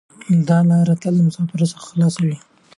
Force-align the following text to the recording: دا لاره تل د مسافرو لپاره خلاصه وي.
دا 0.47 0.57
لاره 0.69 0.95
تل 1.01 1.13
د 1.17 1.19
مسافرو 1.27 1.57
لپاره 1.65 1.83
خلاصه 1.87 2.19
وي. 2.27 2.37